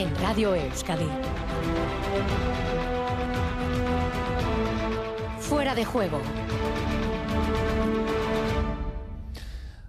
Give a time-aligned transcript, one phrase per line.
[0.00, 1.04] en Radio Euskadi.
[5.38, 6.22] Fuera de juego.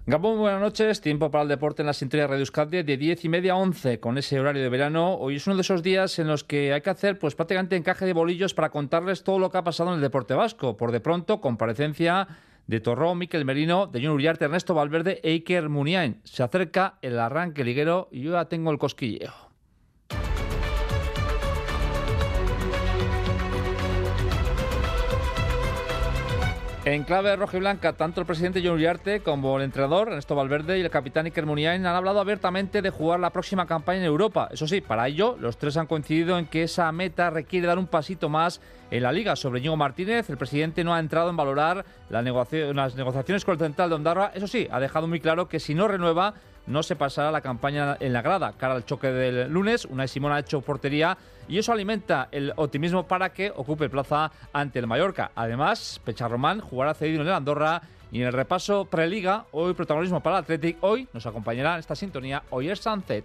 [0.04, 1.00] Gabón, buenas noches.
[1.00, 4.00] Tiempo para el deporte en la sintonía Radio Euskadi de 10 y media a 11
[4.00, 5.14] con ese horario de verano.
[5.14, 8.04] Hoy es uno de esos días en los que hay que hacer pues prácticamente encaje
[8.04, 10.76] de bolillos para contarles todo lo que ha pasado en el deporte vasco.
[10.76, 12.28] Por de pronto, comparecencia
[12.66, 16.20] de Torró, Miquel Merino, de John Uriarte, Ernesto Valverde e Iker Muniain.
[16.24, 19.51] Se acerca el arranque liguero y yo ya tengo el cosquilleo.
[26.84, 30.78] En clave roja y blanca, tanto el presidente John Uriarte como el entrenador Ernesto Valverde
[30.78, 34.48] y el capitán Iker Muniain han hablado abiertamente de jugar la próxima campaña en Europa.
[34.50, 37.86] Eso sí, para ello, los tres han coincidido en que esa meta requiere dar un
[37.86, 38.60] pasito más
[38.90, 39.36] en la liga.
[39.36, 43.88] Sobre Ñigo Martínez, el presidente no ha entrado en valorar las negociaciones con el central
[43.88, 44.32] de Ondarra.
[44.34, 46.34] Eso sí, ha dejado muy claro que si no renueva,
[46.66, 48.52] no se pasará la campaña en la grada.
[48.56, 51.16] Cara al choque del lunes, una Simón ha hecho portería
[51.48, 55.32] y eso alimenta el optimismo para que ocupe plaza ante el Mallorca.
[55.34, 60.36] Además, Pecharromán jugará cedido en el Andorra y en el repaso preliga, hoy protagonismo para
[60.36, 63.24] el Athletic, hoy nos acompañará en esta sintonía Oyer Sunset.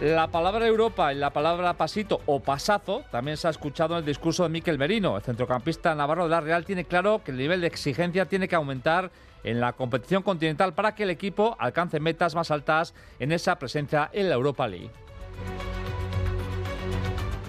[0.00, 4.04] La palabra Europa y la palabra pasito o pasazo también se ha escuchado en el
[4.04, 5.16] discurso de Miquel Merino.
[5.16, 8.54] El centrocampista navarro de la Real tiene claro que el nivel de exigencia tiene que
[8.54, 9.10] aumentar
[9.44, 14.10] en la competición continental para que el equipo alcance metas más altas en esa presencia
[14.12, 14.90] en la Europa League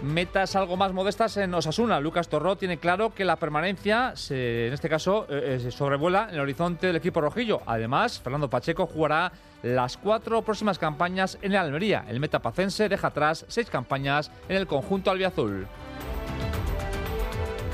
[0.05, 1.99] metas algo más modestas en Osasuna.
[1.99, 6.35] Lucas Torró tiene claro que la permanencia, en este caso, eh, eh, se sobrevuela en
[6.35, 7.61] el horizonte del equipo rojillo.
[7.65, 9.31] Además, Fernando Pacheco jugará
[9.63, 12.05] las cuatro próximas campañas en el Almería.
[12.07, 15.67] El metapacense deja atrás seis campañas en el conjunto albiazul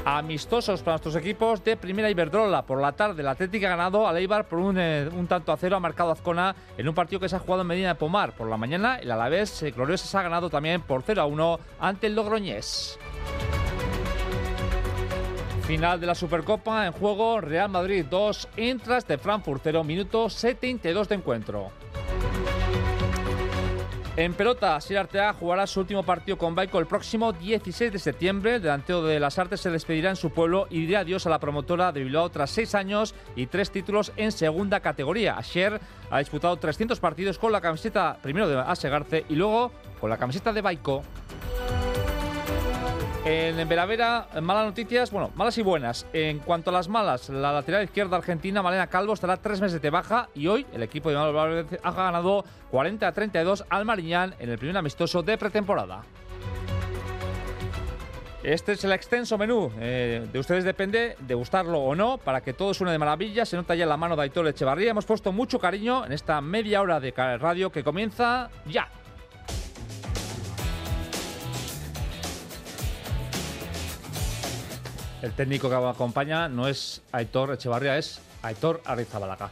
[0.05, 2.63] amistosos para nuestros equipos de Primera Iberdrola.
[2.63, 5.75] Por la tarde, el Atlético ha ganado al Eibar por eh, un, tanto a cero,
[5.75, 8.33] ha marcado Azcona en un partido que se ha jugado en Medina de Pomar.
[8.33, 12.07] Por la mañana, el Alavés eh, se ha ganado también por 0 a 1 ante
[12.07, 12.97] el Logroñés.
[15.63, 21.07] Final de la Supercopa en juego Real Madrid 2, Intras de Frankfurt 0, minuto 72
[21.07, 21.71] de encuentro.
[24.21, 28.57] En pelota, Sir Artea jugará su último partido con Baico el próximo 16 de septiembre.
[28.57, 31.39] El delantero de las Artes se despedirá en su pueblo y dirá adiós a la
[31.39, 35.39] promotora de Bilbao tras seis años y tres títulos en segunda categoría.
[35.39, 40.17] Asher ha disputado 300 partidos con la camiseta primero de Asegarce y luego con la
[40.17, 41.01] camiseta de Baico.
[43.23, 46.07] En Veravera, malas noticias, bueno, malas y buenas.
[46.11, 49.91] En cuanto a las malas, la lateral izquierda argentina, Malena Calvo, estará tres meses de
[49.91, 54.49] baja y hoy el equipo de Manuel ha ganado 40 a 32 al Mariñán en
[54.49, 56.01] el primer amistoso de pretemporada.
[58.41, 59.71] Este es el extenso menú.
[59.79, 63.45] Eh, de ustedes depende de gustarlo o no, para que todo suene de maravilla.
[63.45, 64.89] Se nota ya la mano de Aitor Echevarría.
[64.89, 68.89] Hemos puesto mucho cariño en esta media hora de radio que comienza ya.
[75.21, 79.51] El técnico que acompaña no es Aitor Echevarría, es Aitor Arrizabalaga.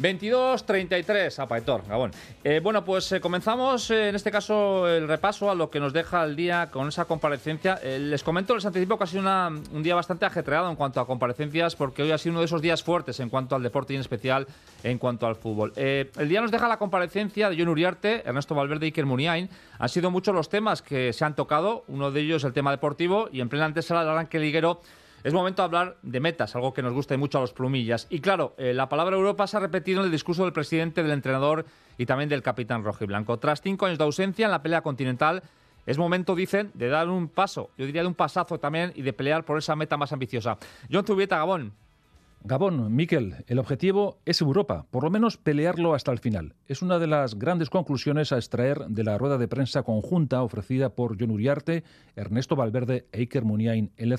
[0.00, 2.12] 22-33, apa Aitor, Gabón.
[2.42, 5.92] Eh, bueno, pues eh, comenzamos eh, en este caso el repaso a lo que nos
[5.92, 7.78] deja el día con esa comparecencia.
[7.82, 11.76] les comento, les anticipo que ha sido un día bastante ajetreado en cuanto a comparecencias,
[11.76, 14.00] porque hoy ha sido uno de esos días fuertes en cuanto al deporte y en
[14.00, 14.46] especial
[14.82, 15.72] en cuanto al fútbol.
[15.76, 19.50] el día nos deja la comparecencia de John Uriarte, Ernesto Valverde y Iker Muniain.
[19.78, 23.28] Han sido muchos los temas que se han tocado, uno de ellos el tema deportivo
[23.30, 24.80] y en plena antesala del arranque liguero
[25.22, 28.06] es momento de hablar de metas, algo que nos gusta mucho a los plumillas.
[28.10, 31.12] Y claro, eh, la palabra Europa se ha repetido en el discurso del presidente, del
[31.12, 31.66] entrenador
[31.98, 33.38] y también del capitán rojo y blanco.
[33.38, 35.42] Tras cinco años de ausencia en la pelea continental,
[35.86, 39.12] es momento, dicen, de dar un paso, yo diría de un pasazo también y de
[39.12, 40.58] pelear por esa meta más ambiciosa.
[40.90, 41.72] John Zubieta, Gabón.
[42.42, 46.54] Gabón, Miquel, el objetivo es Europa, por lo menos pelearlo hasta el final.
[46.68, 50.94] Es una de las grandes conclusiones a extraer de la rueda de prensa conjunta ofrecida
[50.94, 51.84] por John Uriarte,
[52.16, 54.10] Ernesto Valverde e Iker Muniain en.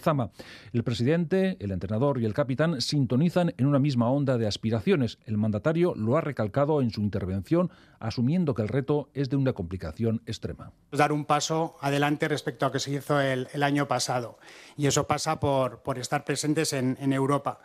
[0.72, 5.18] El presidente, el entrenador y el capitán sintonizan en una misma onda de aspiraciones.
[5.26, 9.54] El mandatario lo ha recalcado en su intervención, asumiendo que el reto es de una
[9.54, 10.74] complicación extrema.
[10.92, 14.38] Dar un paso adelante respecto a que se hizo el, año pasado.
[14.78, 17.62] Y eso pasa por, estar presentes en, en Europa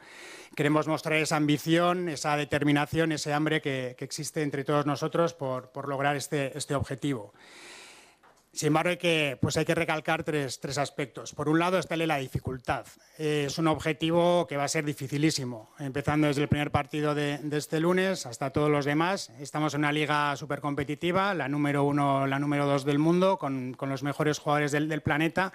[0.57, 6.17] queremos mostrar esa ambición, esa determinación, ese hambre que, existe entre todos nosotros por, lograr
[6.17, 7.35] este, este, objetivo.
[8.53, 11.35] Sin embargo, hay que, pues hay que recalcar tres, aspectos.
[11.35, 12.87] Por un lado, está la dificultad.
[13.19, 17.79] es un objetivo que va a ser dificilísimo, empezando desde el primer partido de, este
[17.79, 19.31] lunes hasta todos los demás.
[19.39, 23.77] Estamos en una liga súper competitiva, la número uno, la número dos del mundo, con,
[23.79, 25.53] los mejores jugadores del, del planeta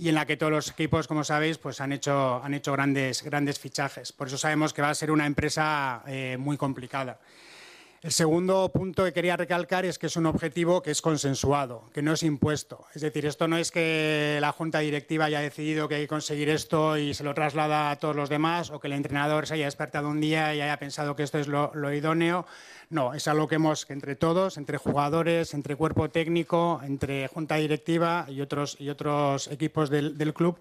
[0.00, 3.22] y en la que todos los equipos, como sabéis, pues han hecho, han hecho grandes,
[3.22, 4.12] grandes fichajes.
[4.12, 7.18] Por eso sabemos que va a ser una empresa eh, muy complicada.
[8.02, 12.00] El segundo punto que quería recalcar es que es un objetivo que es consensuado, que
[12.00, 12.86] no es impuesto.
[12.94, 16.48] Es decir, esto no es que la Junta Directiva haya decidido que hay que conseguir
[16.48, 19.66] esto y se lo traslada a todos los demás o que el entrenador se haya
[19.66, 22.46] despertado un día y haya pensado que esto es lo, idóneo.
[22.88, 28.24] No, es algo que hemos, entre todos, entre jugadores, entre cuerpo técnico, entre Junta Directiva
[28.30, 30.58] y otros, y otros equipos del, del club,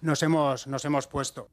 [0.00, 1.50] nos hemos, nos hemos puesto.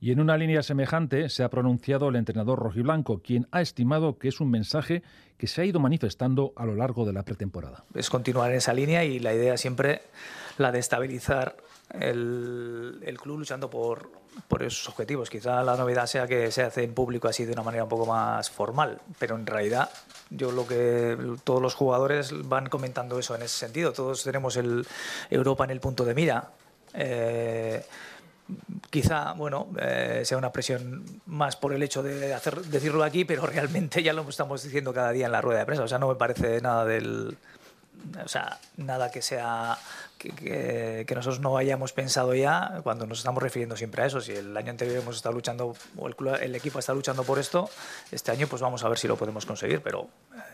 [0.00, 4.28] Y en una línea semejante se ha pronunciado el entrenador rojiblanco, quien ha estimado que
[4.28, 5.02] es un mensaje
[5.36, 7.84] que se ha ido manifestando a lo largo de la pretemporada.
[7.94, 10.02] Es continuar en esa línea y la idea siempre
[10.56, 11.56] la de estabilizar
[11.90, 14.10] el, el club luchando por,
[14.46, 15.30] por esos objetivos.
[15.30, 18.06] Quizá la novedad sea que se hace en público así de una manera un poco
[18.06, 19.90] más formal, pero en realidad
[20.30, 23.92] yo lo que todos los jugadores van comentando eso en ese sentido.
[23.92, 24.86] Todos tenemos el
[25.30, 26.50] Europa en el punto de mira.
[26.94, 27.84] Eh,
[28.90, 33.46] quizá bueno eh, sea una presión más por el hecho de hacer, decirlo aquí, pero
[33.46, 35.84] realmente ya lo estamos diciendo cada día en la rueda de prensa.
[35.84, 37.36] O sea, no me parece nada del,
[38.24, 39.78] o sea, nada que sea
[40.18, 44.20] que, nosotros no hayamos pensado ya cuando nos estamos refiriendo siempre a eso.
[44.20, 47.70] Si el año anterior hemos estado luchando o el, el equipo está luchando por esto,
[48.10, 49.80] este año pues vamos a ver si lo podemos conseguir.
[49.82, 50.08] Pero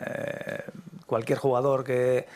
[0.06, 0.64] eh,
[1.06, 2.26] cualquier jugador que,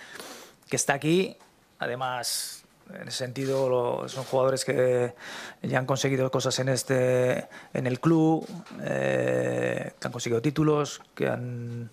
[0.69, 1.37] que está aquí,
[1.79, 2.58] además
[2.95, 5.15] en ese sentido, son jugadores que
[5.63, 8.47] ya han conseguido cosas en, este, en el club,
[8.83, 11.91] eh, que han conseguido títulos, que han,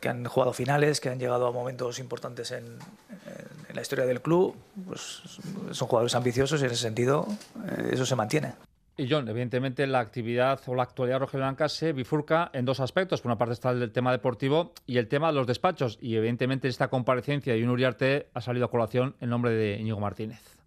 [0.00, 2.78] que han jugado finales, que han llegado a momentos importantes en,
[3.72, 4.56] la historia del club.
[4.86, 5.22] Pues
[5.70, 7.26] son jugadores ambiciosos y en ese sentido
[7.68, 8.54] eh, eso se mantiene.
[9.00, 13.22] Y John, evidentemente la actividad o la actualidad rojiblanca se bifurca en dos aspectos.
[13.22, 15.96] Por una parte está el tema deportivo y el tema de los despachos.
[16.02, 20.00] Y evidentemente esta comparecencia de un Uriarte ha salido a colación en nombre de Íñigo
[20.00, 20.59] Martínez.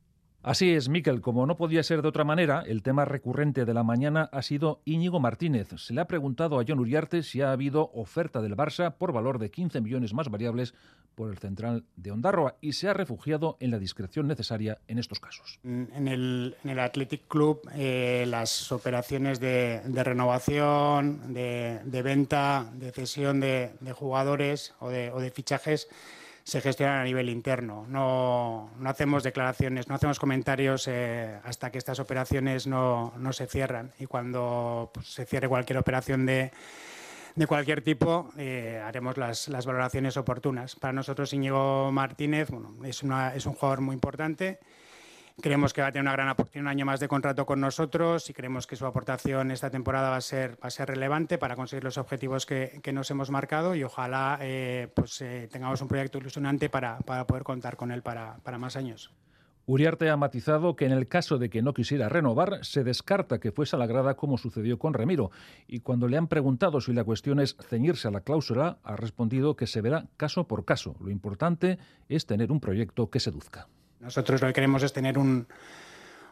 [0.43, 1.21] Así es, Miquel.
[1.21, 4.81] Como no podía ser de otra manera, el tema recurrente de la mañana ha sido
[4.83, 5.69] Íñigo Martínez.
[5.77, 9.39] Se le ha preguntado a John Uriarte si ha habido oferta del Barça por valor
[9.39, 10.73] de 15 millones más variables
[11.15, 15.21] por el central de Ondarroa y se ha refugiado en la discreción necesaria en estos
[15.21, 15.61] casos.
[15.63, 24.75] En el, Athletic Club, eh, las operaciones de, renovación, de, venta, de cesión de, jugadores
[24.81, 25.87] o de fichajes
[26.43, 27.85] se gestionan a nivel interno.
[27.87, 33.47] No, no hacemos declaraciones, no hacemos comentarios eh, hasta que estas operaciones no, no se
[33.47, 33.91] cierran.
[33.99, 36.51] Y cuando pues, se cierre cualquier operación de,
[37.35, 40.75] de cualquier tipo, eh, haremos las, las, valoraciones oportunas.
[40.75, 44.59] Para nosotros, Íñigo Martínez bueno, es, una, es un jugador muy importante
[45.41, 48.33] Creemos que va a tener una gran un año más de contrato con nosotros y
[48.33, 52.80] creemos que su aportación esta temporada va a ser, relevante para conseguir los objetivos que,
[52.94, 57.77] nos hemos marcado y ojalá eh, pues, eh, tengamos un proyecto ilusionante para, poder contar
[57.77, 59.12] con él para, para más años.
[59.65, 63.51] Uriarte ha matizado que en el caso de que no quisiera renovar, se descarta que
[63.51, 65.31] fuese a la grada como sucedió con Remiro.
[65.68, 69.56] Y cuando le han preguntado si la cuestión es ceñirse a la cláusula, ha respondido
[69.56, 70.95] que se verá caso por caso.
[71.00, 71.79] Lo importante
[72.09, 73.68] es tener un proyecto que seduzca.
[74.03, 75.47] Nosotros lo que queremos es tener un,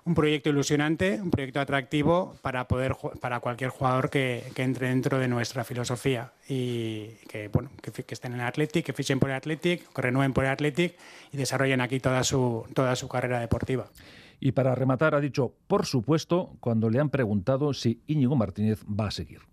[0.06, 5.19] un proyecto ilusionante, un proyecto atractivo para poder para cualquier jugador que, que entre dentro
[5.19, 9.35] de nuestra filosofía y que bueno que, estén en el Athletic, que fichen por el
[9.35, 10.95] Athletic, que renueven por el Athletic
[11.31, 13.88] y desarrollen aquí toda su toda su carrera deportiva.
[14.39, 19.07] Y para rematar ha dicho, por supuesto, cuando le han preguntado si Íñigo Martínez va
[19.07, 19.50] a seguir.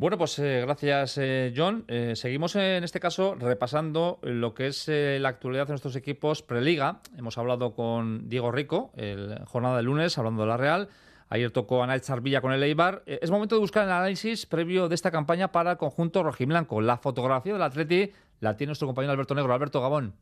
[0.00, 1.84] Bueno, pues eh, gracias, eh, John.
[1.86, 7.02] Eh, seguimos en este caso repasando lo que es la actualidad de nuestros equipos preliga.
[7.18, 10.88] Hemos hablado con Diego Rico, el jornada de lunes, hablando de la Real.
[11.28, 13.02] Ayer tocó Anal Charvilla con el Eibar.
[13.04, 16.80] es momento de buscar el análisis previo de esta campaña para el conjunto rojiblanco.
[16.80, 19.52] La fotografía del Atleti la tiene nuestro compañero Alberto Negro.
[19.52, 20.14] Alberto Gabón.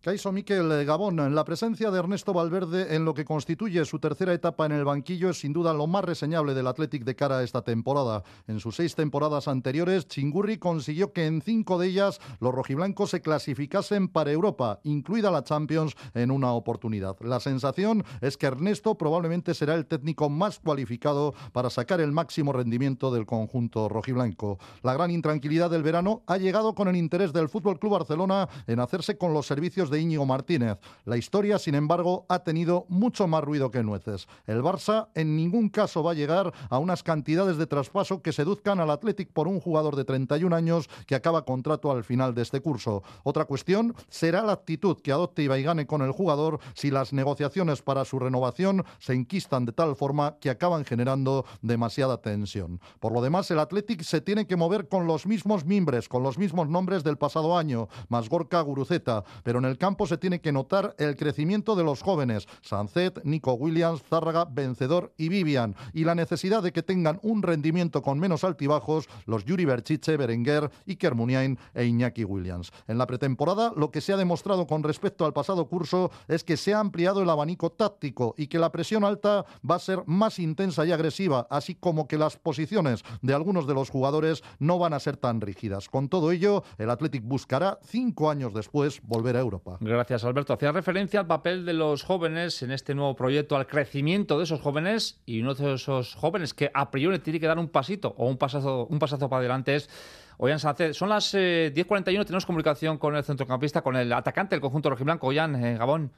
[0.00, 4.64] Caiso Miquel Gabón, la presencia de Ernesto Valverde en lo que constituye su tercera etapa
[4.64, 7.62] en el banquillo es sin duda lo más reseñable del Athletic de cara a esta
[7.62, 8.22] temporada.
[8.46, 13.20] En sus seis temporadas anteriores, Chingurri consiguió que en cinco de ellas los rojiblancos se
[13.20, 17.16] clasificasen para Europa, incluida la Champions, en una oportunidad.
[17.20, 22.52] La sensación es que Ernesto probablemente será el técnico más cualificado para sacar el máximo
[22.52, 24.58] rendimiento del conjunto rojiblanco.
[24.82, 28.78] La gran intranquilidad del verano ha llegado con el interés del Fútbol Club Barcelona en
[28.78, 30.78] hacerse con los servicios de Íñigo Martínez.
[31.04, 34.28] La historia, sin embargo, ha tenido mucho más ruido que nueces.
[34.46, 38.80] El Barça en ningún caso va a llegar a unas cantidades de traspaso que seduzcan
[38.80, 42.60] al Athletic por un jugador de 31 años que acaba contrato al final de este
[42.60, 43.02] curso.
[43.22, 47.82] Otra cuestión será la actitud que adopte y gane con el jugador si las negociaciones
[47.82, 52.80] para su renovación se enquistan de tal forma que acaban generando demasiada tensión.
[53.00, 56.38] Por lo demás, el Athletic se tiene que mover con los mismos mimbres, con los
[56.38, 60.40] mismos nombres del pasado año, más Gorka Guruceta, pero en el el campo se tiene
[60.40, 66.04] que notar el crecimiento de los jóvenes, Sancet, Nico Williams, Zárraga, Vencedor y Vivian, y
[66.04, 71.14] la necesidad de que tengan un rendimiento con menos altibajos los Yuri Berchiche, Berenguer, Iker
[71.14, 72.72] Muniain e Iñaki Williams.
[72.88, 76.56] En la pretemporada, lo que se ha demostrado con respecto al pasado curso es que
[76.56, 80.38] se ha ampliado el abanico táctico y que la presión alta va a ser más
[80.38, 84.94] intensa y agresiva, así como que las posiciones de algunos de los jugadores no van
[84.94, 85.90] a ser tan rígidas.
[85.90, 89.65] Con todo ello, el Athletic buscará cinco años después volver a Europa.
[89.80, 90.52] Gracias, Alberto.
[90.52, 94.60] Hacía referencia al papel de los jóvenes en este nuevo proyecto, al crecimiento de esos
[94.60, 98.28] jóvenes y uno de esos jóvenes que a priori tiene que dar un pasito o
[98.28, 99.90] un pasazo, un pasazo para adelante es
[100.38, 100.96] Ollán Sánchez.
[100.96, 105.26] Son las 10.41, eh, tenemos comunicación con el centrocampista, con el atacante del conjunto rojiblanco,
[105.26, 106.12] Ollán, eh, Gabón.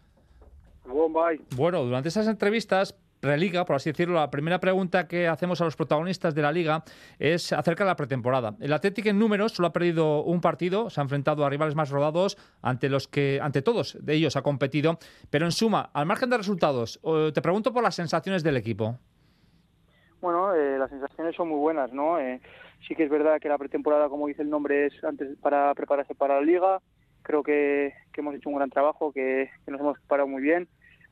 [0.85, 1.41] Gabón, bye.
[1.57, 5.75] Bueno, durante esas entrevistas Preliga, por así decirlo, la primera pregunta que hacemos a los
[5.75, 6.85] protagonistas de la liga
[7.19, 8.55] es acerca de la pretemporada.
[8.61, 11.91] El Atlético en números solo ha perdido un partido, se ha enfrentado a rivales más
[11.91, 14.99] rodados ante los que ante todos de ellos ha competido,
[15.31, 17.01] pero en suma, al margen de resultados,
[17.35, 18.99] te pregunto por las sensaciones del equipo.
[20.21, 22.21] Bueno, eh, las sensaciones son muy buenas, ¿no?
[22.21, 22.41] Eh,
[22.87, 26.15] sí que es verdad que la pretemporada, como dice el nombre, es antes para prepararse
[26.15, 26.81] para la liga.
[27.23, 30.69] Creo que, hemos hecho un gran trabajo, que nos hemos preparado muy bien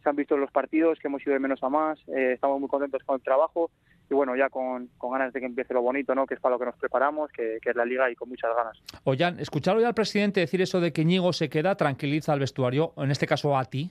[0.06, 2.68] se han visto los partidos, que hemos ido de menos a más, eh, estamos muy
[2.68, 3.72] contentos con el trabajo
[4.08, 6.26] y bueno, ya con, ganas de que empiece lo bonito, ¿no?
[6.26, 8.80] que es para lo que nos preparamos, que, es la liga y con muchas ganas.
[9.02, 12.92] Oyan, escucharlo ya al presidente decir eso de que Ñigo se queda, tranquiliza al vestuario,
[12.98, 13.90] en este caso a ti.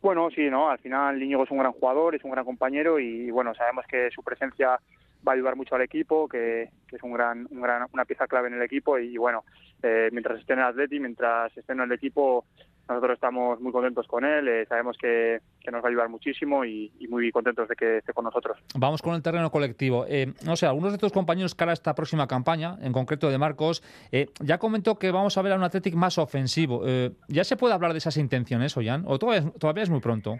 [0.00, 3.32] Bueno, sí, no, al final Íñigo es un gran jugador, es un gran compañero y
[3.32, 4.78] bueno, sabemos que su presencia
[5.26, 8.46] va a ayudar mucho al equipo, que, es un gran, un gran, una pieza clave
[8.46, 9.42] en el equipo y, bueno,
[9.82, 12.44] eh, mientras esté en el Atleti, mientras esté en el equipo,
[12.88, 15.40] nosotros estamos muy contentos con él, eh, sabemos que,
[15.70, 18.58] nos va a ayudar muchísimo y, muy contentos de que esté con nosotros.
[18.74, 20.06] Vamos con el terreno colectivo.
[20.08, 23.36] Eh, no sé, algunos de tus compañeros cara a esta próxima campaña, en concreto de
[23.36, 26.82] Marcos, eh, ya comentó que vamos a ver a un Athletic más ofensivo.
[27.28, 29.04] ¿Ya se puede hablar de esas intenciones, Ollán?
[29.06, 30.38] ¿O todavía, todavía es muy pronto?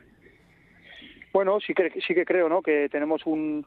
[1.32, 2.62] Bueno, sí que sí que creo, ¿no?
[2.62, 3.64] Que tenemos un,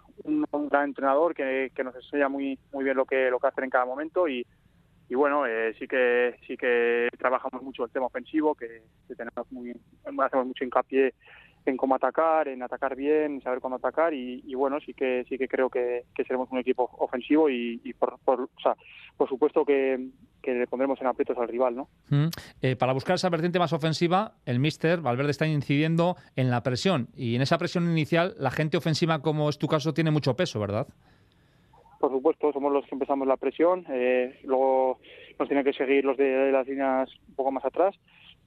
[0.70, 3.70] gran entrenador que, que, nos enseña muy muy bien lo que lo que hacer en
[3.70, 4.46] cada momento y,
[5.12, 9.75] y bueno, eh, sí que sí que trabajamos mucho el tema ofensivo, que, tenemos muy,
[10.06, 11.13] hacemos mucho hincapié
[11.65, 15.50] en cómo atacar, en atacar bien, saber cuándo atacar y, bueno, sí que sí que
[15.50, 18.74] creo que, seremos un equipo ofensivo y, por, por, o sea,
[19.18, 20.00] por supuesto que,
[20.46, 21.89] le pondremos en aprietos al rival, ¿no?
[22.08, 22.30] Mm.
[22.62, 27.10] Eh, para buscar esa vertiente más ofensiva, el míster Valverde está incidiendo en la presión
[27.18, 30.58] y en esa presión inicial la gente ofensiva, como es tu caso, tiene mucho peso,
[30.62, 30.88] ¿verdad?
[32.01, 35.00] Por supuesto, somos los que empezamos la presión, eh, luego
[35.39, 37.96] nos tienen que seguir los de las líneas un poco más atrás,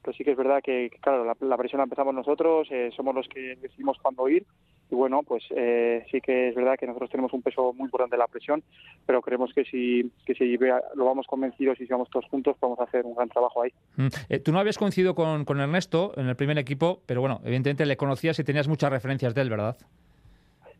[0.02, 3.28] pero sí que es verdad que, claro, la, presión la empezamos nosotros, eh, somos los
[3.28, 4.44] que decidimos cuándo ir,
[4.90, 8.16] y bueno, pues eh, sí que es verdad que nosotros tenemos un peso muy importante
[8.16, 8.62] en la presión,
[9.06, 12.80] pero creemos que si, que si lo vamos convencidos y si vamos todos juntos, podemos
[12.80, 13.72] hacer un gran trabajo ahí.
[13.96, 14.08] Mm.
[14.44, 17.96] tú no habías coincidido con, con Ernesto en el primer equipo, pero bueno, evidentemente le
[17.96, 19.76] conocías y tenías muchas referencias de él, ¿verdad?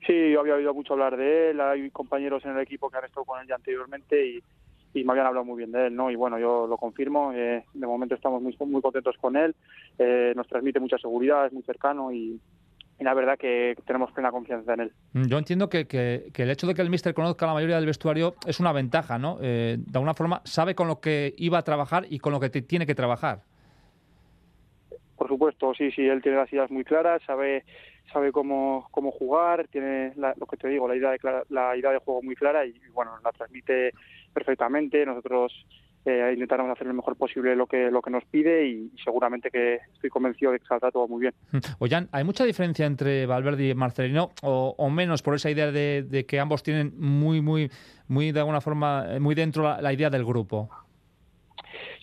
[0.07, 3.05] Sí, yo había oído mucho hablar de él, hay compañeros en el equipo que han
[3.05, 4.43] estado con él ya anteriormente y,
[5.03, 6.09] me habían hablado muy bien de él, ¿no?
[6.09, 9.53] Y bueno, yo lo confirmo, eh, de momento estamos muy, muy contentos con él,
[9.99, 12.41] eh, nos transmite mucha seguridad, es muy cercano y,
[13.01, 14.93] la verdad que tenemos plena confianza en él.
[15.13, 17.87] Mm, yo entiendo que, que, el hecho de que el míster conozca la mayoría del
[17.87, 19.39] vestuario es una ventaja, ¿no?
[19.43, 22.49] Eh, de alguna forma sabe con lo que iba a trabajar y con lo que
[22.49, 23.43] tiene que trabajar.
[25.25, 27.65] Por supuesto, sí, sí, él tiene las ideas muy claras, sabe
[28.13, 31.97] sabe cómo, cómo jugar, tiene lo que te digo, la idea, de, la idea de
[31.97, 33.95] juego muy clara y, bueno, la transmite
[34.35, 35.07] perfectamente.
[35.07, 35.51] Nosotros
[36.05, 39.77] eh, intentaremos hacer lo mejor posible lo que lo que nos pide y, seguramente que
[39.95, 41.33] estoy convencido de que saldrá todo muy bien.
[41.79, 46.39] Oyan, ¿hay mucha diferencia entre Valverde y Marcelino o, menos por esa idea de, que
[46.39, 47.71] ambos tienen muy, muy,
[48.09, 50.69] muy de alguna forma, muy dentro la, idea del grupo?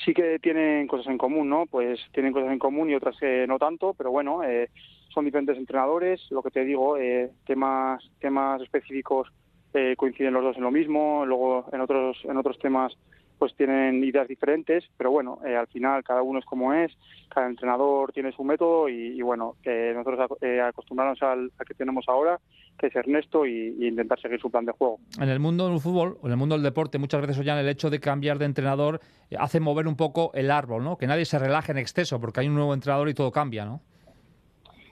[0.03, 1.65] Sí que tienen cosas en común, ¿no?
[1.65, 3.15] Pues tienen cosas en común y otras
[3.47, 4.69] no tanto, pero bueno, eh,
[5.13, 9.31] son diferentes entrenadores, lo que te digo, eh, temas, temas específicos
[9.73, 12.97] eh, coinciden los dos en lo mismo, luego en otros, en otros temas
[13.41, 16.95] pues tienen ideas diferentes, pero bueno, eh, al final cada uno es como es,
[17.27, 20.29] cada entrenador tiene su método y, bueno, que nosotros
[20.63, 22.39] acostumbrarnos al, que tenemos ahora,
[22.77, 24.99] que es Ernesto, y, intentar seguir su plan de juego.
[25.19, 27.67] En el mundo del fútbol, o en el mundo del deporte, muchas veces ya el
[27.67, 28.99] hecho de cambiar de entrenador
[29.39, 30.99] hace mover un poco el árbol, ¿no?
[30.99, 33.81] Que nadie se relaje en exceso, porque hay un nuevo entrenador y todo cambia, ¿no?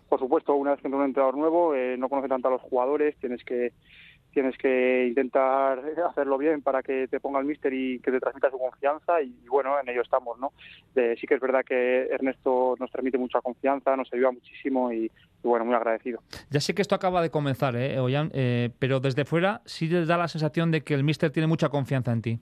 [0.09, 2.61] por supuesto, una vez que entra un entrenador nuevo, eh, no conoce tanto a los
[2.63, 3.73] jugadores, tienes que
[4.31, 8.49] tienes que intentar hacerlo bien para que te ponga el míster y que te transmita
[8.49, 10.51] su confianza y, bueno, en ello estamos, ¿no?
[10.93, 15.09] sí que es verdad que Ernesto nos transmite mucha confianza, nos ayuda muchísimo y,
[15.43, 16.21] bueno, muy agradecido.
[16.49, 17.95] Ya sé que esto acaba de comenzar, ¿eh,
[18.33, 21.69] eh, pero desde fuera sí les da la sensación de que el míster tiene mucha
[21.69, 22.39] confianza en ti.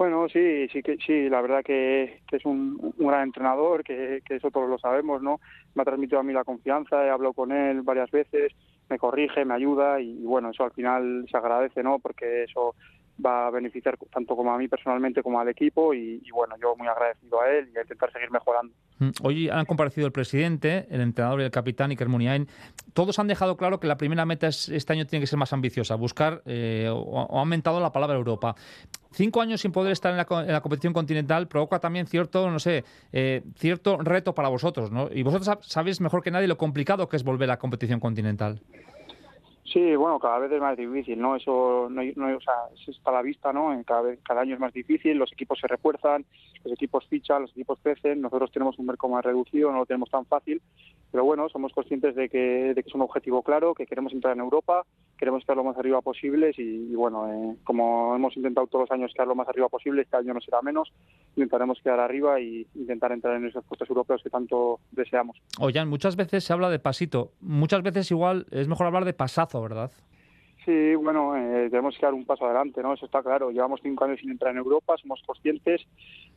[0.00, 4.66] Bueno, sí, sí que sí, la verdad que, es un, gran entrenador, que, eso todos
[4.66, 5.40] lo sabemos, ¿no?
[5.74, 8.54] Me ha transmitido a mí la confianza, he hablado con él varias veces,
[8.90, 12.00] me corrige, me ayuda y, bueno, eso al final se agradece, ¿no?
[12.00, 12.74] Porque eso
[13.24, 16.88] va a beneficiar tanto como a mí personalmente como al equipo y, bueno, yo muy
[16.88, 18.72] agradecido a él y a intentar seguir mejorando.
[18.98, 22.48] Mm, hoy han comparecido el presidente, el entrenador y el capitán Iker Muniain.
[22.92, 25.94] Todos han dejado claro que la primera meta este año tiene que ser más ambiciosa,
[25.94, 28.54] buscar eh, o, ha aumentado la palabra Europa.
[29.12, 33.42] Cinco años sin poder estar en la, competición continental provoca también cierto, no sé, eh,
[33.56, 35.08] cierto reto para vosotros, ¿no?
[35.12, 38.60] Y vosotros sabéis mejor que nadie lo complicado que es volver a la competición continental.
[39.64, 41.36] Sí, bueno, cada vez es más difícil, ¿no?
[41.36, 42.54] Eso no, no o sea,
[42.86, 43.70] está a la vista, ¿no?
[43.86, 46.24] Cada, cada año es más difícil, los equipos se refuerzan,
[46.64, 50.10] los equipos fichan, los equipos crecen, nosotros tenemos un mercado más reducido, no lo tenemos
[50.10, 50.60] tan fácil,
[51.10, 54.34] pero bueno, somos conscientes de que, de que es un objetivo claro, que queremos entrar
[54.34, 54.84] en Europa,
[55.18, 59.12] queremos estar lo más arriba posible y, bueno, eh, como hemos intentado todos los años
[59.12, 60.92] quedar lo más arriba posible, este año no será menos,
[61.36, 65.36] intentaremos quedar arriba e intentar entrar en esos puestos europeos que tanto deseamos.
[65.58, 69.60] Oye, muchas veces se habla de pasito, muchas veces igual es mejor hablar de pasazo,
[69.60, 69.90] ¿verdad?
[70.70, 72.94] Sí, bueno, eh, tenemos que dar un paso adelante, ¿no?
[72.94, 73.50] Eso está claro.
[73.50, 75.84] Llevamos cinco años sin entrar en Europa, somos conscientes,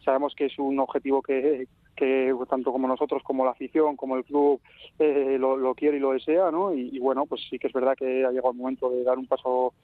[0.03, 4.23] sabemos que es un objetivo que, que tanto como nosotros, como la afición, como el
[4.23, 4.59] club
[4.97, 6.73] eh, lo, quiere y lo desea, ¿no?
[6.73, 9.27] Y, bueno, pues sí que es verdad que ha llegado el momento de dar un
[9.27, 9.75] paso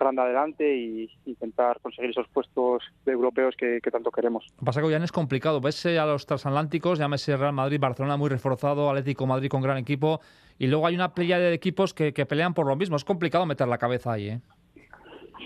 [0.00, 4.46] grande adelante y intentar conseguir esos puestos europeos que, tanto queremos.
[4.64, 5.60] Pasa que ya es complicado.
[5.60, 10.20] Ves a los transatlánticos, llámese Real Madrid, Barcelona muy reforzado, Atlético Madrid con gran equipo,
[10.58, 12.96] y luego hay una playa de equipos que, pelean por lo mismo.
[12.96, 14.40] Es complicado meter la cabeza ahí, ¿eh?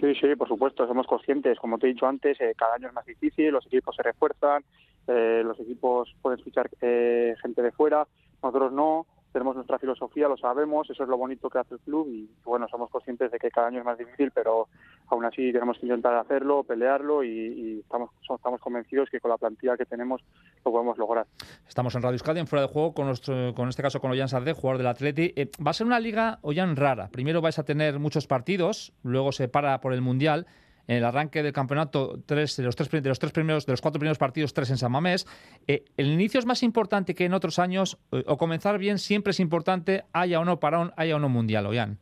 [0.01, 1.59] Sí, sí, por supuesto, somos conscientes.
[1.59, 4.65] Como te he dicho antes, eh, cada año es más difícil, los equipos se refuerzan,
[5.07, 8.07] eh, los equipos pueden fichar eh, gente de fuera,
[8.43, 12.09] nosotros no tenemos nuestra filosofía, lo sabemos, eso es lo bonito que hace el club
[12.09, 14.69] y bueno, somos conscientes de que cada año es más difícil, pero
[15.09, 19.77] aún así tenemos que intentar hacerlo, pelearlo y, estamos, estamos convencidos que con la plantilla
[19.77, 20.23] que tenemos
[20.65, 21.27] lo podemos lograr.
[21.67, 24.29] Estamos en Radio Euskadi, en Fuera de Juego, con, nuestro, con este caso con Ollán
[24.29, 25.33] Sardé, jugador del Atleti.
[25.35, 27.09] Eh, va a ser una liga, Ollán, rara.
[27.09, 30.47] Primero vais a tener muchos partidos, luego se para por el Mundial
[30.87, 33.81] en el arranque del campeonato, tres, de, los tres, de los tres primeros, de los
[33.81, 35.27] cuatro primeros partidos, tres en San Mamés.
[35.67, 39.31] Eh, el inicio es más importante que en otros años, eh, o comenzar bien siempre
[39.31, 41.99] es importante, haya o no parón, haya o no mundial, Oyan.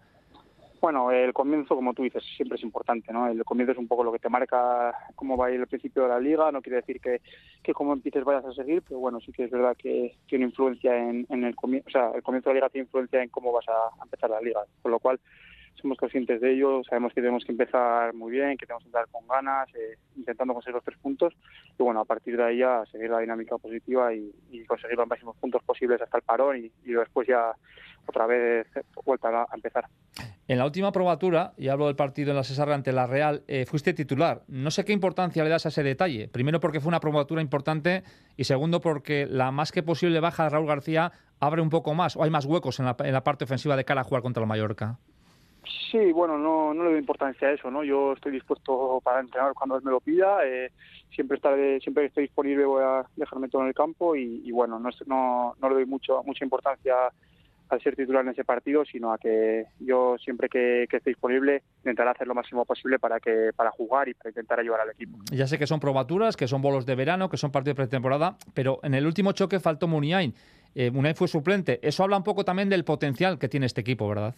[0.82, 3.28] Bueno, el comienzo, como tú dices, siempre es importante, ¿no?
[3.28, 6.02] El comienzo es un poco lo que te marca cómo va a ir el principio
[6.02, 7.20] de la liga, no quiere decir que,
[7.62, 10.98] que como empieces vayas a seguir, pero bueno, sí que es verdad que tiene influencia
[10.98, 13.68] en, el comienzo, o sea, el comienzo de la liga tiene influencia en cómo vas
[13.68, 15.20] a empezar la liga, con lo cual
[15.80, 19.06] somos conscientes de ello, sabemos que tenemos que empezar muy bien, que tenemos que entrar
[19.10, 21.34] con ganas, eh, intentando conseguir los tres puntos
[21.78, 24.32] y bueno, a partir de ahí ya seguir la dinámica positiva y,
[24.66, 27.52] conseguir los máximos puntos posibles hasta el parón y, después ya
[28.06, 28.66] otra vez
[29.04, 29.86] vuelta a, empezar.
[30.48, 33.64] En la última probatura, y hablo del partido en la Cesarra ante la Real, eh,
[33.66, 34.42] fuiste titular.
[34.48, 36.28] No sé qué importancia le das a ese detalle.
[36.28, 38.02] Primero porque fue una probatura importante
[38.36, 42.16] y segundo porque la más que posible baja de Raúl García abre un poco más
[42.16, 44.42] o hay más huecos en la, en la parte ofensiva de cara a jugar contra
[44.42, 44.98] el Mallorca.
[45.90, 47.84] Sí, bueno, no, no le doy importancia a eso, ¿no?
[47.84, 50.72] Yo estoy dispuesto para entrenar cuando él me lo pida, eh,
[51.14, 54.78] siempre estaré, siempre que estoy disponible voy a dejarme todo en el campo y, bueno,
[54.78, 56.94] no, no, no le doy mucho, mucha importancia
[57.68, 62.10] al ser titular en ese partido, sino a que yo siempre que, esté disponible intentaré
[62.10, 65.16] hacer lo máximo posible para que para jugar y para intentar ayudar al equipo.
[65.32, 68.36] Ya sé que son probaturas, que son bolos de verano, que son partidos de pretemporada,
[68.52, 70.34] pero en el último choque faltó Muniain.
[70.74, 71.80] Eh, fue suplente.
[71.82, 74.34] Eso habla un poco también del potencial que tiene este equipo, ¿verdad?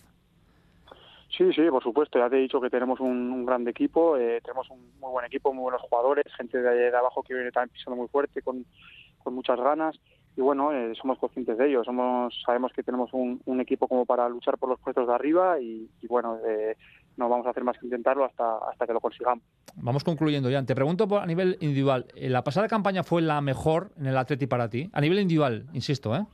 [1.37, 2.19] Sí, sí, por supuesto.
[2.19, 5.53] Ya te he dicho que tenemos un, gran equipo, eh, tenemos un muy buen equipo,
[5.53, 8.65] muy buenos jugadores, gente de, abajo que viene también pisando muy fuerte, con,
[9.23, 9.99] con muchas ganas.
[10.37, 11.85] Y bueno, eh, somos conscientes de ello.
[11.85, 15.89] Somos, sabemos que tenemos un, equipo como para luchar por los puestos de arriba y,
[16.09, 16.77] bueno, eh,
[17.17, 19.45] no vamos a hacer más que intentarlo hasta, hasta que lo consigamos.
[19.77, 20.65] Vamos concluyendo, ya.
[20.65, 22.07] Te pregunto a nivel individual.
[22.15, 24.91] ¿La pasada campaña fue la mejor en el Atleti para ti?
[24.93, 26.27] A nivel individual, insisto, ¿eh?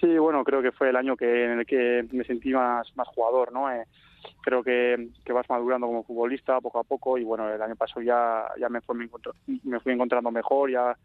[0.00, 3.08] Sí, bueno, creo que fue el año que en el que me sentí más, más
[3.08, 3.70] jugador, ¿no?
[3.70, 3.84] Eh,
[4.42, 8.46] creo que, vas madurando como futbolista poco a poco y bueno, el año pasado ya,
[8.58, 10.96] ya me, fue, me, fui encontrando mejor, ya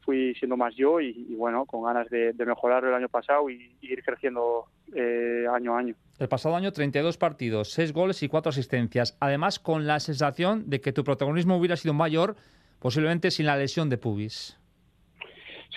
[0.00, 4.02] fui siendo más yo y, bueno, con ganas de, mejorar el año pasado y, ir
[4.02, 5.94] creciendo eh, año a año.
[6.18, 10.80] El pasado año 32 partidos, 6 goles y 4 asistencias, además con la sensación de
[10.80, 12.36] que tu protagonismo hubiera sido mayor
[12.78, 14.58] posiblemente sin la lesión de pubis.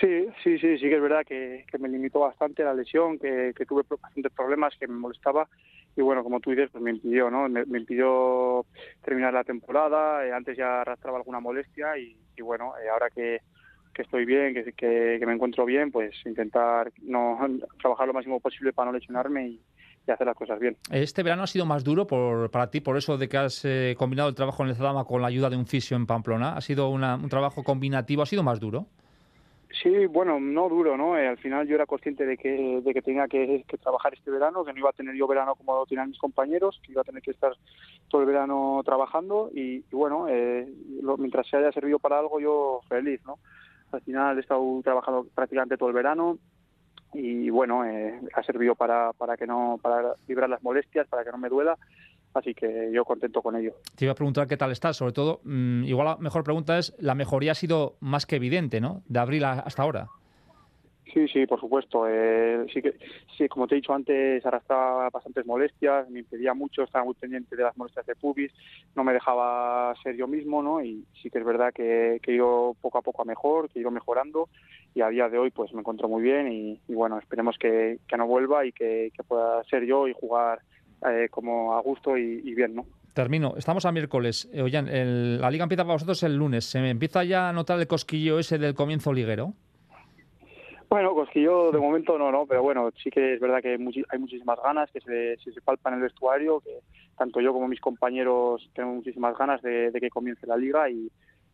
[0.00, 3.82] Sí, sí, sí, sí que es verdad que, me limitó bastante la lesión, que, tuve
[4.00, 5.48] bastantes problemas, que me molestaba
[5.96, 7.48] y bueno, como tú dices, pues me impidió, ¿no?
[7.48, 8.64] Me, impidió
[9.04, 13.40] terminar la temporada, eh, antes ya arrastraba alguna molestia y, bueno, eh, ahora que,
[13.96, 17.36] estoy bien, que, que, me encuentro bien, pues intentar no
[17.80, 19.60] trabajar lo máximo posible para no lesionarme y,
[20.08, 20.74] hacer las cosas bien.
[20.90, 23.94] Este verano ha sido más duro por, para ti, por eso de que has eh,
[23.98, 26.56] combinado el trabajo en el Zadama con la ayuda de un fisio en Pamplona.
[26.56, 28.22] ¿Ha sido un trabajo combinativo?
[28.22, 28.86] ¿Ha sido más duro?
[29.82, 31.16] Sí, bueno, no duro, ¿no?
[31.16, 34.64] Eh, al final yo era consciente de que, de que tenía que, trabajar este verano,
[34.64, 37.04] que no iba a tener yo verano como lo tenían mis compañeros, que iba a
[37.04, 37.52] tener que estar
[38.08, 40.68] todo el verano trabajando y, bueno, eh,
[41.18, 43.38] mientras se haya servido para algo yo feliz, ¿no?
[43.92, 46.38] Al final he estado trabajando prácticamente todo el verano,
[47.14, 51.30] y bueno, eh, ha servido para, para que no para librar las molestias, para que
[51.30, 51.78] no me duela.
[52.38, 53.74] Así que yo contento con ello.
[53.96, 56.94] Te iba a preguntar qué tal estás, sobre todo, mm, igual la mejor pregunta es,
[56.98, 59.02] la mejoría ha sido más que evidente, ¿no?
[59.06, 60.08] De abril hasta ahora.
[61.12, 62.06] Sí, sí, por supuesto.
[62.06, 62.94] Eh, sí que,
[63.36, 67.56] sí, como te he dicho antes, arrastraba bastantes molestias, me impedía mucho, estaba muy pendiente
[67.56, 68.52] de las molestias de pubis,
[68.94, 70.82] no me dejaba ser yo mismo, ¿no?
[70.82, 73.78] Y sí que es verdad que, que he ido poco a poco a mejor, que
[73.78, 74.48] he ido mejorando
[74.94, 78.26] y a día de hoy pues me encuentro muy bien y, bueno, esperemos que, no
[78.26, 80.60] vuelva y que, pueda ser yo y jugar
[81.06, 82.86] eh, como a gusto y, bien, ¿no?
[83.14, 83.54] Termino.
[83.56, 84.48] Estamos a miércoles.
[84.52, 84.86] Eh, oigan,
[85.40, 86.64] la liga empieza para vosotros el lunes.
[86.64, 89.54] ¿Se me empieza ya a notar el cosquillo ese del comienzo liguero?
[90.88, 94.58] Bueno, cosquillo de momento no, no, pero bueno, sí que es verdad que hay muchísimas
[94.62, 96.78] ganas, que se, se, palpa en el vestuario, que
[97.18, 101.10] tanto yo como mis compañeros tenemos muchísimas ganas de que comience la liga y,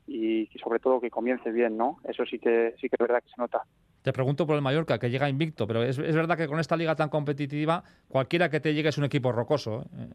[0.07, 1.99] y, sobre todo que comience bien, ¿no?
[2.05, 3.63] Eso sí que sí que es verdad que se nota.
[4.05, 6.77] Te pregunto por el Mallorca, que llega invicto, pero es, es verdad que con esta
[6.77, 9.87] liga tan competitiva, cualquiera que te llegue es un equipo rocoso.
[9.97, 10.09] ¿eh?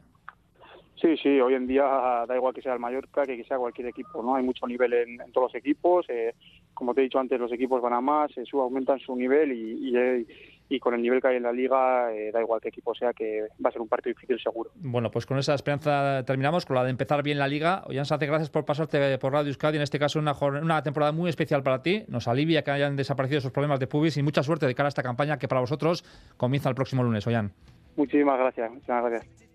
[1.02, 1.86] Sí, sí, hoy en día
[2.28, 4.36] da igual que sea el Mallorca que sea cualquier equipo, ¿no?
[4.36, 6.36] Hay mucho nivel en, todos los equipos, eh,
[6.76, 9.90] como te he dicho antes, los equipos van a más, eh, aumentan su nivel y,
[9.90, 10.28] y,
[10.70, 13.12] y con el nivel que hay en la liga, eh, da igual qué equipo sea,
[13.12, 14.70] que va a ser un partido difícil seguro.
[14.76, 17.84] Bueno, pues con esa esperanza terminamos, con la de empezar bien la liga.
[17.88, 21.64] Ollán gracias por pasarte por Radio Euskadi, en este caso una, una temporada muy especial
[21.64, 22.04] para ti.
[22.08, 24.90] Nos alivia que hayan desaparecido esos problemas de pubis y mucha suerte de cara a
[24.90, 26.04] esta campaña que para vosotros
[26.38, 27.52] comienza el próximo lunes, Ollán.
[27.96, 29.50] Muchísimas gracias, muchísimas gracias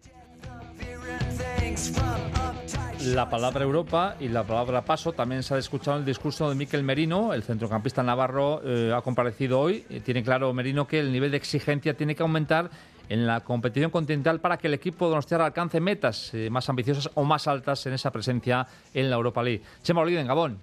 [3.05, 5.13] la palabra Europa y la palabra paso.
[5.13, 9.61] También se ha escuchado el discurso de Miquel Merino, el centrocampista navarro, eh, ha comparecido
[9.61, 9.85] hoy.
[9.91, 12.71] Eh, tiene claro Merino que el nivel de exigencia tiene que aumentar
[13.09, 17.11] en la competición continental para que el equipo de Donostia alcance metas eh, más ambiciosas
[17.15, 19.63] o más altas en esa presencia en la Europa League.
[19.83, 20.59] Chema en Gabón.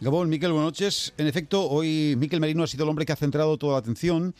[0.00, 1.12] Gabón, Miquel, buenas noches.
[1.18, 4.34] En efecto, hoy Miquel Merino ha sido el hombre que ha centrado toda la atención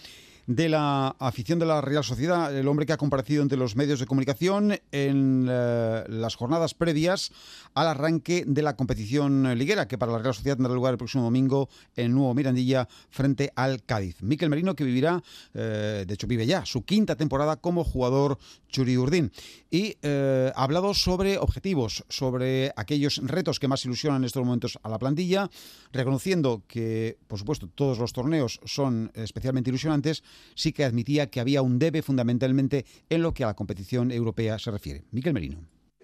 [0.51, 4.01] de la afición de la Real Sociedad, el hombre que ha comparecido entre los medios
[4.01, 7.31] de comunicación en eh, las jornadas previas
[7.73, 11.23] al arranque de la competición liguera, que para la Real Sociedad tendrá lugar el próximo
[11.23, 14.23] domingo en Nuevo Mirandilla frente al Cádiz.
[14.23, 15.23] Miquel Merino, que vivirá,
[15.55, 18.37] eh, de hecho vive ya, su quinta temporada como jugador
[18.71, 19.31] Churiurdín.
[19.71, 24.81] Y eh, ha hablado sobre objetivos, sobre aquellos retos que más ilusionan en estos momentos
[24.83, 25.49] a la plantilla,
[25.93, 31.63] reconociendo que, por supuesto, todos los torneos son especialmente ilusionantes, sí que admitía que había
[31.63, 35.05] un debe fundamentalmente en lo que a la competición europea se refiere.
[35.13, 35.59] Miquel Merino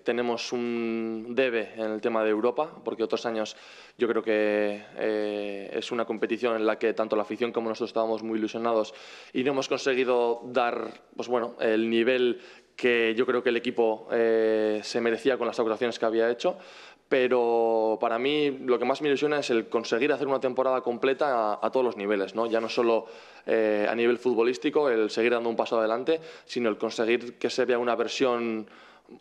[0.07, 3.57] tenemos un debe en el tema de Europa, porque otros años
[3.99, 7.91] yo creo que eh, es una competición en la que tanto la afición como nosotros
[7.91, 8.95] estábamos muy ilusionados
[9.33, 12.41] y no hemos conseguido dar pues bueno, el nivel
[12.77, 16.57] que yo creo que el equipo eh, se merecía con las actuaciones que había hecho
[17.09, 21.59] pero para mí lo que más me ilusiona es el conseguir hacer una temporada completa
[21.63, 22.47] a, todos los niveles, ¿no?
[22.47, 23.07] ya no solo
[23.47, 27.65] eh, a nivel futbolístico, el seguir dando un paso adelante, sino el conseguir que se
[27.65, 28.67] vea una versión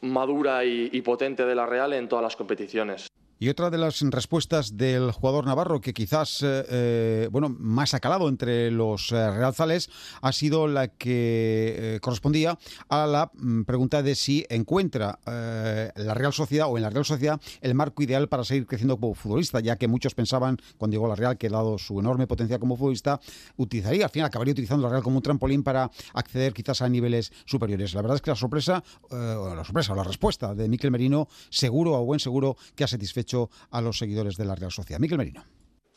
[0.01, 3.07] madura y potente de la Real en todas las competiciones.
[3.45, 7.99] Y otra de las respuestas del jugador navarro que quizás eh, eh, bueno más ha
[7.99, 9.87] calado entre los eh, realzales
[10.23, 12.57] ha sido la que correspondía
[12.89, 17.39] a la mm, pregunta de si encuentra la Real Sociedad o en la Real Sociedad
[17.61, 21.13] el marco ideal para seguir creciendo como futbolista, ya que muchos pensaban cuando llegó la
[21.13, 23.19] Real que dado su enorme potencial como futbolista
[23.57, 27.31] utilizaría, al final acabaría utilizando la Real como un trampolín para acceder quizás a niveles
[27.45, 27.93] superiores.
[27.93, 31.93] La verdad es que la sorpresa, la sorpresa o la respuesta de Miquel Merino seguro
[31.93, 33.34] o buen seguro que ha satisfecho
[33.71, 34.99] a los seguidores de la Real Sociedad.
[34.99, 35.43] Miquel Merino.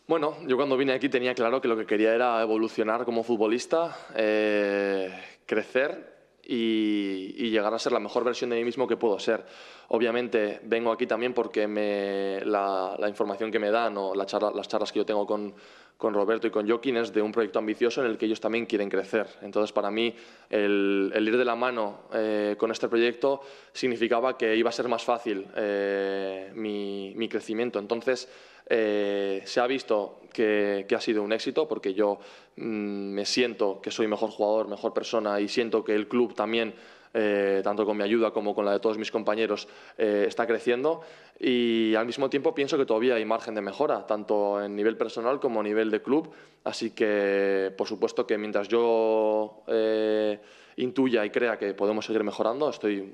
[0.07, 3.95] Bueno, yo cuando vine aquí tenía claro que lo que quería era evolucionar como futbolista,
[4.17, 5.11] eh,
[5.45, 9.45] crecer y, llegar a ser la mejor versión de mí mismo que puedo ser.
[9.89, 14.99] Obviamente vengo aquí también porque me, la, información que me dan o las charlas que
[14.99, 15.55] yo tengo con,
[15.99, 18.67] con Roberto y con Joaquín es de un proyecto ambicioso en el que ellos también
[18.67, 19.27] quieren crecer.
[19.43, 20.15] Entonces, para mí,
[20.49, 25.03] el, ir de la mano eh, con este proyecto significaba que iba a ser más
[25.03, 27.81] fácil eh, mi, crecimiento.
[27.81, 28.29] Entonces,
[28.71, 32.21] eh, se ha visto que, ha sido un éxito porque yo
[32.55, 36.75] mm, me siento que soy mejor jugador, mejor persona y siento que el club también
[37.15, 41.01] eh, tanto con mi ayuda como con la de todos mis compañeros, eh, está creciendo
[41.41, 45.41] y al mismo tiempo pienso que todavía hay margen de mejora, tanto en nivel personal
[45.41, 46.31] como a nivel de club.
[46.65, 50.41] Así que, por supuesto, que mientras yo eh,
[50.77, 53.13] intuya y crea que podemos seguir mejorando, estoy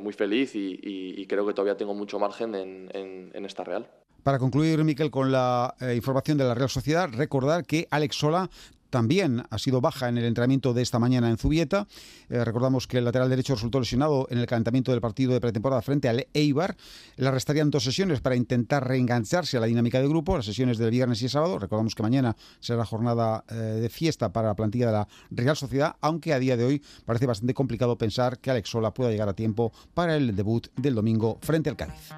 [0.00, 3.86] muy feliz y, creo que todavía tengo mucho margen en, esta Real.
[4.22, 8.48] Para concluir, Miquel, con la información de la Real Sociedad, recordar que Alex Sola
[8.96, 11.86] también ha sido baja en el entrenamiento de esta mañana en Zubieta.
[12.30, 15.82] Eh, recordamos que el lateral derecho resultó lesionado en el calentamiento del partido de pretemporada
[15.82, 16.78] frente al Eibar.
[17.16, 20.90] Le restarían dos sesiones para intentar reengancharse a la dinámica del grupo, las sesiones del
[20.90, 21.58] viernes y sábado.
[21.58, 25.96] Recordamos que mañana será jornada eh, de fiesta para la plantilla de la Real Sociedad,
[26.00, 29.34] aunque a día de hoy parece bastante complicado pensar que Alex Sola pueda llegar a
[29.34, 32.14] tiempo para el debut del domingo frente al Cádiz.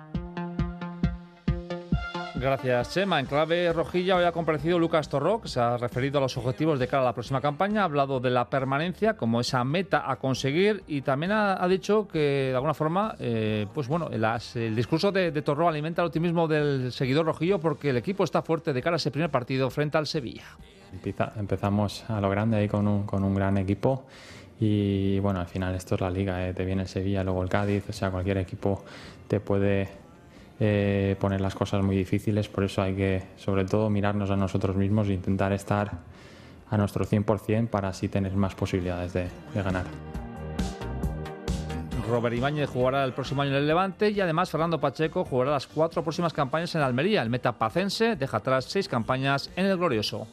[2.41, 3.19] Gracias, Chema.
[3.19, 6.79] En clave rojilla hoy ha comparecido Lucas Torró, que se ha referido a los objetivos
[6.79, 10.17] de cara a la próxima campaña, ha hablado de la permanencia como esa meta a
[10.17, 15.33] conseguir y también ha, dicho que, de alguna forma, eh, pues bueno, el discurso de,
[15.33, 18.95] de, Torró alimenta el optimismo del seguidor rojillo porque el equipo está fuerte de cara
[18.95, 20.45] a ese primer partido frente al Sevilla.
[21.37, 24.07] empezamos a lo grande ahí con un, con un gran equipo
[24.61, 26.55] y bueno, al final esto es la liga, eh.
[26.55, 28.85] te viene el Sevilla, luego el Cádiz, o sea, cualquier equipo
[29.27, 29.89] te puede
[30.61, 34.77] eh, poner las cosas muy difíciles, por eso hay que sobre todo mirarnos a nosotros
[34.77, 35.99] mismos e intentar estar
[36.71, 39.85] a nuestro 100% para así tener más posibilidades de, de ganar.
[42.09, 45.67] Robert Ibáñez jugará el próximo año en el Levante y además Fernando Pacheco jugará las
[45.67, 47.23] cuatro próximas campañas en Almería.
[47.23, 50.27] El metapacense deja atrás seis campañas en el Glorioso.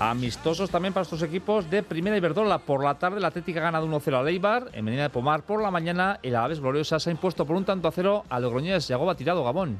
[0.00, 2.56] Amistosos también para estos equipos de Primera Iberdrola.
[2.60, 4.70] Por la tarde, la Atlética ha ganado 1-0 al Eibar.
[4.72, 7.66] En Medina de Pomar, por la mañana, el Aves Gloriosa se ha impuesto por un
[7.66, 8.88] tanto a cero a Logroñés.
[8.88, 9.78] Yagoba tirado Gabón.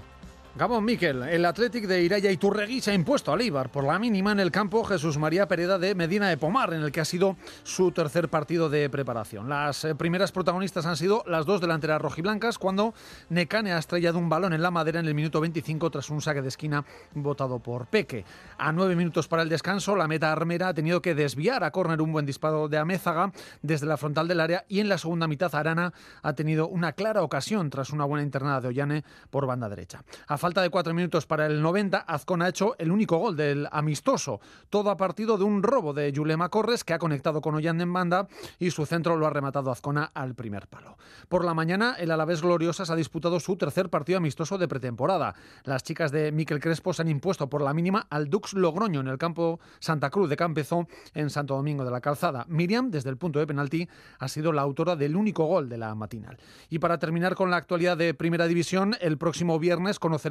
[0.56, 4.00] Gabón Miquel, el Athletic de Iraya y Turregui se ha impuesto al Ibar por la
[4.00, 7.04] mínima en el campo Jesús María Pereda de Medina de Pomar, en el que ha
[7.04, 9.48] sido su tercer partido de preparación.
[9.48, 12.94] Las eh, primeras protagonistas han sido las dos delanteras rojiblancas cuando
[13.28, 16.42] Necane ha estrellado un balón en la madera en el minuto 25 tras un saque
[16.42, 16.84] de esquina
[17.14, 18.24] votado por Peque.
[18.58, 22.02] A nueve minutos para el descanso, la meta armera ha tenido que desviar a córner
[22.02, 23.30] un buen disparo de Amézaga
[23.62, 27.22] desde la frontal del área y en la segunda mitad Arana ha tenido una clara
[27.22, 30.02] ocasión tras una buena internada de Ollane por banda derecha
[30.40, 34.40] falta de cuatro minutos para el 90, Azcona ha hecho el único gol del amistoso.
[34.70, 37.92] Todo a partido de un robo de Yulema Corres que ha conectado con Ollán en
[37.92, 38.26] banda
[38.58, 40.96] y su centro lo ha rematado Azcona al primer palo.
[41.28, 45.34] Por la mañana, el Alavés Gloriosas ha disputado su tercer partido amistoso de pretemporada.
[45.64, 49.08] Las chicas de Miquel Crespo se han impuesto por la mínima al Dux Logroño en
[49.08, 52.46] el campo Santa Cruz de Campezó en Santo Domingo de la Calzada.
[52.48, 53.86] Miriam, desde el punto de penalti,
[54.18, 56.38] ha sido la autora del único gol de la matinal.
[56.70, 60.29] Y para terminar con la actualidad de Primera División, el próximo viernes conoceremos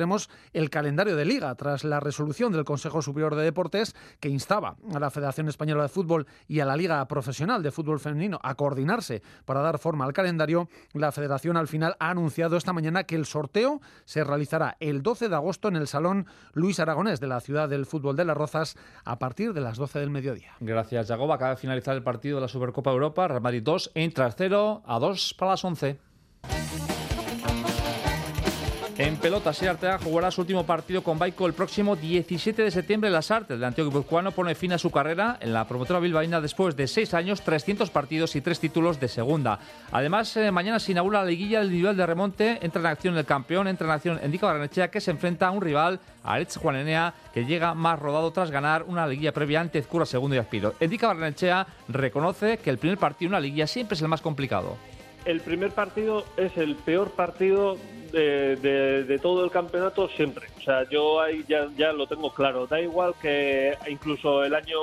[0.54, 5.00] el calendario de liga tras la resolución del Consejo Superior de Deportes que instaba a
[5.00, 9.22] la Federación Española de Fútbol y a la Liga Profesional de Fútbol Femenino a coordinarse
[9.46, 10.70] para dar forma al calendario.
[10.94, 15.30] La Federación al final ha anunciado esta mañana que el sorteo se realizará el 12
[15.30, 18.78] de agosto en el Salón Luis Aragonés de la ciudad del fútbol de Las Rozas
[19.06, 20.54] a partir de las 12 del mediodía.
[20.60, 21.32] Gracias, Jacob.
[21.32, 23.28] Acaba de finalizar el partido de la Supercopa Europa.
[23.28, 26.89] Real Madrid 2, entra 0 a 2 para las 11.
[29.00, 33.14] En pelota, Artea jugará su último partido con Baico el próximo 17 de septiembre en
[33.14, 33.56] Las Artes.
[33.56, 37.14] El antiguo guipuzcoano pone fin a su carrera en la promotora bilbaína después de seis
[37.14, 39.58] años, 300 partidos y tres títulos de segunda.
[39.94, 42.60] Además, eh, mañana se inaugura la liguilla del nivel de remonte.
[42.62, 45.62] Entra en acción el campeón, entra en acción Endica Barrenechea, que se enfrenta a un
[45.62, 50.36] rival, Aretz Juanenea, que llega más rodado tras ganar una liguilla previa ante Ezcura segundo
[50.36, 50.76] y Aspiro.
[50.82, 54.76] Endica Barrenechea reconoce que el primer partido en una liguilla siempre es el más complicado.
[55.24, 57.78] El primer partido es el peor partido
[58.12, 60.48] de, todo el campeonato siempre.
[60.58, 62.68] O sea, yo ahí ya, lo tengo claro.
[62.68, 64.80] Da igual que incluso el año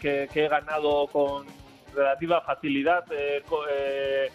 [0.00, 1.46] que, he ganado con
[1.94, 4.30] relativa facilidad eh, eh,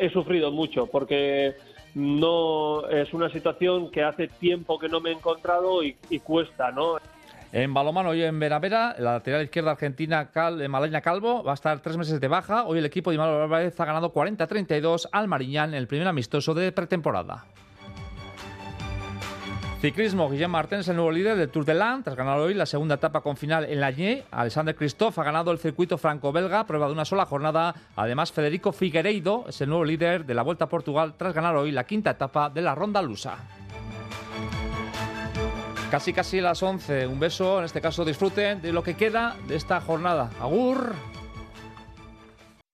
[0.00, 1.54] he sufrido mucho porque
[1.94, 6.98] no es una situación que hace tiempo que no me he encontrado y, cuesta, ¿no?
[7.52, 11.54] En balomano hoy en Veravera, la lateral izquierda argentina Cal, eh, Malaña Calvo va a
[11.54, 12.64] estar tres meses de baja.
[12.64, 16.52] Hoy el equipo de Imalo Álvarez ha ganado 40-32 al Mariñán en el primer amistoso
[16.52, 17.44] de pretemporada.
[19.84, 22.94] Ciclismo, Guillem Martens, el nuevo líder del Tour de Land, tras ganar hoy la segunda
[22.94, 24.24] etapa con final en la Ñe.
[24.30, 27.74] Alexander Christophe ha ganado el circuito franco-belga, prueba de una sola jornada.
[27.94, 31.70] Además, Federico Figueiredo es el nuevo líder de la Vuelta a Portugal, tras ganar hoy
[31.70, 33.36] la quinta etapa de la Ronda Lusa.
[35.90, 37.06] Casi casi las 11.
[37.06, 40.30] Un beso, en este caso disfruten de lo que queda de esta jornada.
[40.40, 40.94] Agur.